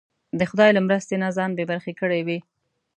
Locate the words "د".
0.39-0.41